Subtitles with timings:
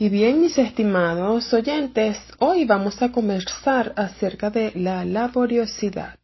[0.00, 6.20] Y bien, mis estimados oyentes, hoy vamos a conversar acerca de la laboriosidad.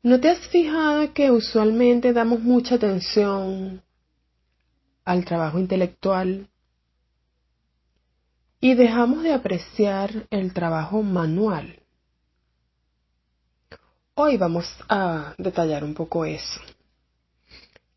[0.00, 3.82] ¿No te has fijado que usualmente damos mucha atención
[5.04, 6.48] al trabajo intelectual
[8.60, 11.80] y dejamos de apreciar el trabajo manual?
[14.14, 16.60] Hoy vamos a detallar un poco eso.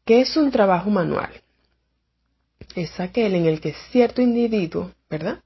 [0.03, 1.29] ¿Qué es un trabajo manual?
[2.75, 5.43] Es aquel en el que cierto individuo, ¿verdad?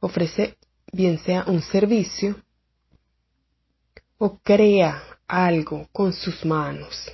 [0.00, 0.56] Ofrece
[0.92, 2.36] bien sea un servicio
[4.18, 7.10] o crea algo con sus manos.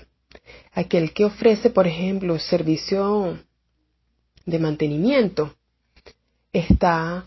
[0.72, 3.38] Aquel que ofrece, por ejemplo, servicio
[4.44, 5.54] de mantenimiento,
[6.52, 7.24] está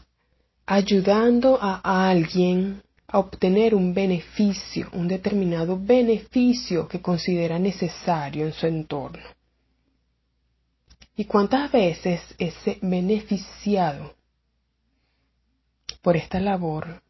[0.66, 8.66] ayudando a alguien a obtener un beneficio, un determinado beneficio que considera necesario en su
[8.66, 9.35] entorno.
[11.16, 14.16] ¿Y cuántas veces ese beneficiado
[16.02, 17.02] por esta labor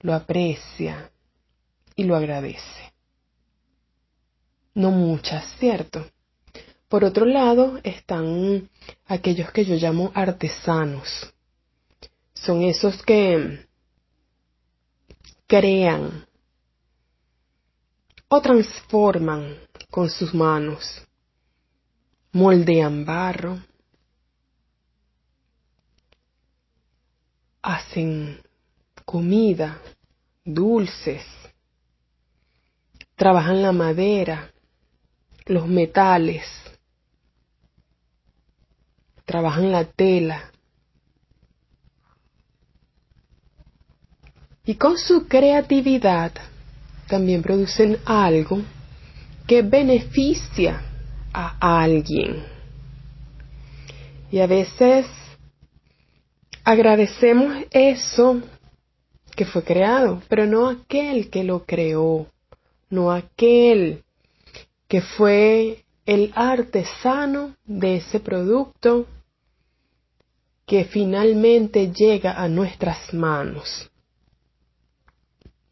[0.00, 1.10] lo aprecia
[1.96, 2.92] y lo agradece?
[4.74, 6.06] No muchas, ¿cierto?
[6.88, 8.68] Por otro lado están
[9.06, 11.32] aquellos que yo llamo artesanos.
[12.34, 13.66] Son esos que
[15.46, 16.26] crean
[18.28, 19.56] o transforman
[19.90, 21.04] con sus manos
[22.34, 23.60] moldean barro,
[27.62, 28.42] hacen
[29.04, 29.80] comida,
[30.44, 31.22] dulces,
[33.14, 34.50] trabajan la madera,
[35.46, 36.44] los metales,
[39.24, 40.50] trabajan la tela.
[44.66, 46.32] Y con su creatividad
[47.06, 48.60] también producen algo
[49.46, 50.93] que beneficia
[51.34, 52.44] a alguien.
[54.30, 55.06] Y a veces
[56.64, 58.40] agradecemos eso
[59.36, 62.26] que fue creado, pero no aquel que lo creó,
[62.88, 64.04] no aquel
[64.88, 69.06] que fue el artesano de ese producto
[70.66, 73.90] que finalmente llega a nuestras manos.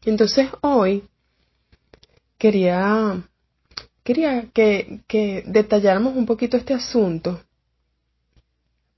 [0.05, 1.03] Entonces hoy
[2.37, 3.23] quería
[4.03, 7.41] quería que, que detalláramos un poquito este asunto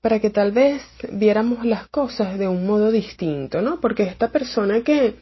[0.00, 3.80] para que tal vez viéramos las cosas de un modo distinto, ¿no?
[3.80, 5.20] Porque esta persona que,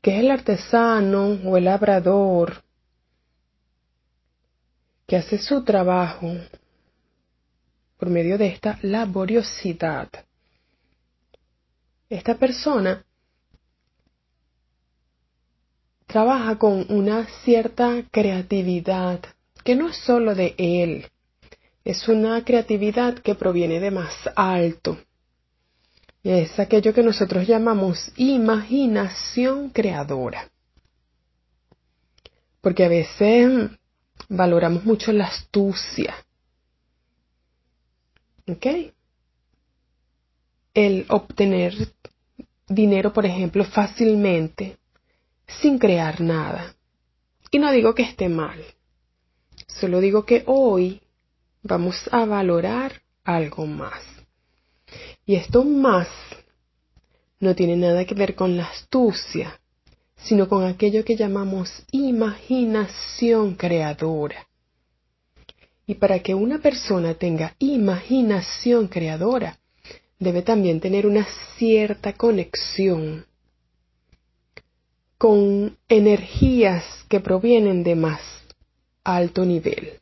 [0.00, 2.62] que es el artesano o el labrador,
[5.06, 6.32] que hace su trabajo
[7.96, 10.08] por medio de esta laboriosidad,
[12.08, 13.04] esta persona
[16.08, 19.20] trabaja con una cierta creatividad
[19.62, 21.06] que no es solo de él,
[21.84, 24.98] es una creatividad que proviene de más alto.
[26.22, 30.50] Y es aquello que nosotros llamamos imaginación creadora.
[32.62, 33.70] Porque a veces
[34.28, 36.14] valoramos mucho la astucia.
[38.46, 38.66] ¿Ok?
[40.72, 41.74] El obtener
[42.66, 44.78] dinero, por ejemplo, fácilmente
[45.48, 46.74] sin crear nada.
[47.50, 48.62] Y no digo que esté mal,
[49.66, 51.00] solo digo que hoy
[51.62, 54.02] vamos a valorar algo más.
[55.24, 56.08] Y esto más
[57.40, 59.60] no tiene nada que ver con la astucia,
[60.16, 64.46] sino con aquello que llamamos imaginación creadora.
[65.86, 69.58] Y para que una persona tenga imaginación creadora,
[70.18, 71.26] debe también tener una
[71.56, 73.24] cierta conexión
[75.18, 78.20] con energías que provienen de más
[79.02, 79.98] alto nivel.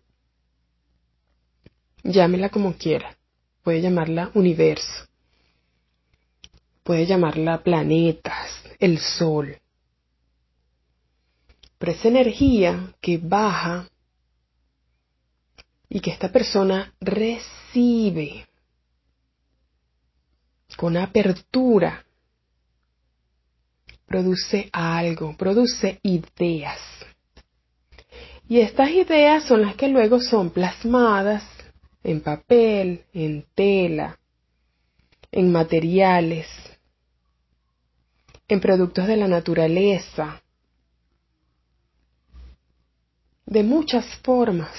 [2.03, 3.17] Llámela como quiera.
[3.63, 5.07] Puede llamarla universo.
[6.83, 9.59] Puede llamarla planetas, el sol.
[11.79, 13.89] Pero esa energía que baja
[15.89, 18.47] y que esta persona recibe
[20.77, 22.06] con apertura
[24.07, 26.81] produce algo, produce ideas.
[28.49, 31.43] Y estas ideas son las que luego son plasmadas
[32.05, 34.19] en papel, en tela,
[35.33, 36.47] en materiales,
[38.49, 40.41] en productos de la naturaleza,
[43.45, 44.71] de muchas formas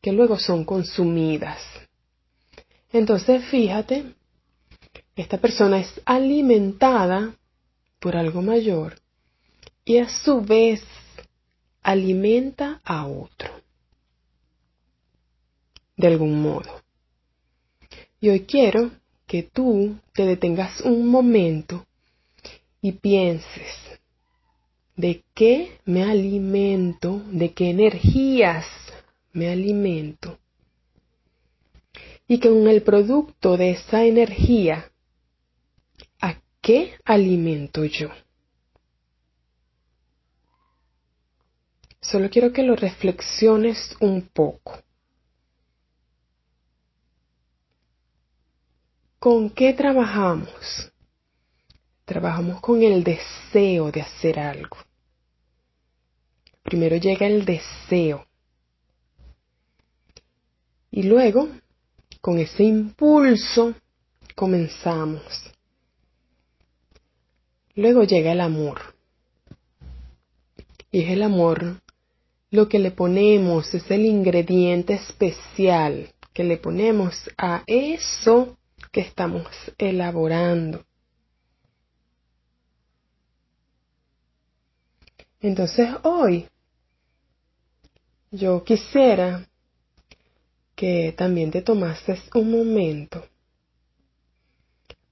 [0.00, 1.60] que luego son consumidas.
[2.90, 4.14] Entonces, fíjate,
[5.16, 7.34] esta persona es alimentada
[8.04, 9.00] por algo mayor
[9.82, 10.82] y a su vez
[11.82, 13.48] alimenta a otro.
[15.96, 16.82] De algún modo.
[18.20, 18.90] Y hoy quiero
[19.26, 21.86] que tú te detengas un momento
[22.82, 23.72] y pienses
[24.96, 28.66] de qué me alimento, de qué energías
[29.32, 30.38] me alimento.
[32.28, 34.93] Y que con el producto de esa energía, ¿a
[36.64, 38.08] qué alimento yo?
[42.00, 44.80] Solo quiero que lo reflexiones un poco.
[49.18, 50.90] ¿Con qué trabajamos?
[52.06, 54.76] Trabajamos con el deseo de hacer algo.
[56.62, 58.26] Primero llega el deseo.
[60.90, 61.48] Y luego,
[62.20, 63.74] con ese impulso,
[64.34, 65.53] comenzamos.
[67.74, 68.80] Luego llega el amor.
[70.90, 71.80] Y es el amor
[72.50, 78.56] lo que le ponemos, es el ingrediente especial que le ponemos a eso
[78.92, 80.84] que estamos elaborando.
[85.40, 86.48] Entonces hoy
[88.30, 89.48] yo quisiera
[90.74, 93.26] que también te tomases un momento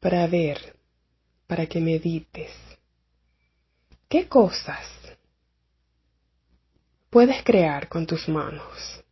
[0.00, 0.76] para ver,
[1.52, 2.50] para que medites,
[4.08, 4.88] qué cosas
[7.10, 9.04] puedes crear con tus manos,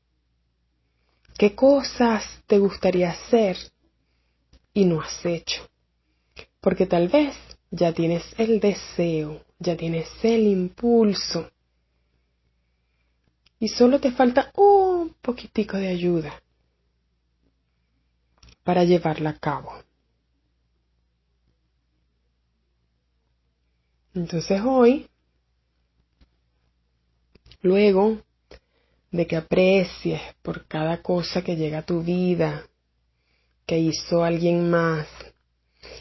[1.37, 3.59] qué cosas te gustaría hacer
[4.73, 5.69] y no has hecho.
[6.63, 7.37] Porque tal vez
[7.71, 11.51] ya tienes el deseo, ya tienes el impulso.
[13.59, 16.43] Y solo te falta un poquitico de ayuda
[18.65, 19.90] para llevarla a cabo.
[24.15, 25.09] Entonces hoy,
[27.63, 28.19] luego
[29.11, 32.67] de que aprecies por cada cosa que llega a tu vida,
[33.67, 35.07] que hizo alguien más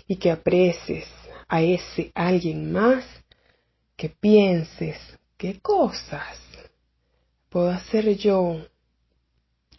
[0.07, 1.07] y que aprecies
[1.47, 3.05] a ese alguien más,
[3.95, 4.97] que pienses
[5.37, 6.39] qué cosas
[7.49, 8.65] puedo hacer yo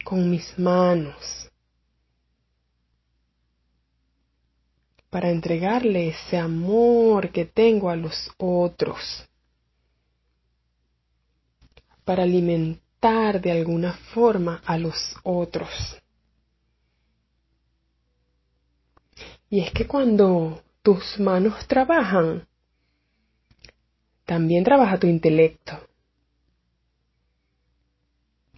[0.03, 1.50] con mis manos
[5.11, 9.27] para entregarle ese amor que tengo a los otros,
[12.05, 15.69] para alimentar de alguna forma a los otros.
[19.49, 22.47] Y es que cuando tus manos trabajan,
[24.25, 25.77] también trabaja tu intelecto.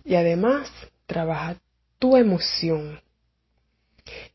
[0.05, 0.69] Y además
[1.07, 1.57] trabaja
[1.97, 3.02] tu emoción.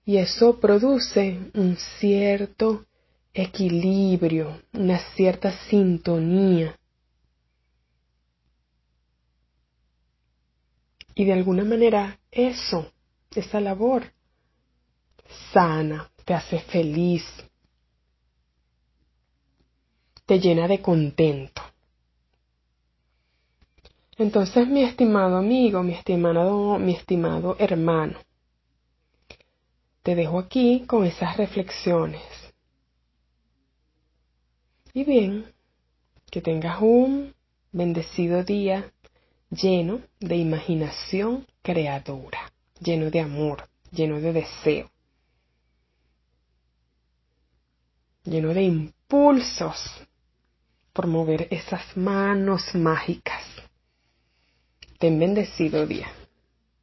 [0.04, 2.86] Y eso produce un cierto
[3.34, 6.78] equilibrio, una cierta sintonía.
[11.14, 12.92] Y de alguna manera eso,
[13.34, 14.12] esa labor,
[15.52, 17.24] sana, te hace feliz,
[20.26, 21.62] te llena de contento.
[24.16, 28.18] Entonces, mi estimado amigo, mi estimado, mi estimado hermano,
[30.08, 32.22] te dejo aquí con esas reflexiones.
[34.94, 35.52] Y bien,
[36.30, 37.34] que tengas un
[37.72, 38.90] bendecido día
[39.50, 42.50] lleno de imaginación creadora,
[42.80, 44.90] lleno de amor, lleno de deseo.
[48.24, 49.78] lleno de impulsos
[50.94, 53.42] por mover esas manos mágicas.
[54.98, 56.17] Ten bendecido día.